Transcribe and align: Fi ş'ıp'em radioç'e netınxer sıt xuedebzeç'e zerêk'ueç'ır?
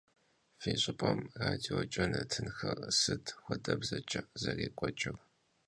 Fi 0.61 0.71
ş'ıp'em 0.83 1.19
radioç'e 1.39 2.05
netınxer 2.11 2.79
sıt 2.99 3.25
xuedebzeç'e 3.43 4.21
zerêk'ueç'ır? 4.41 5.17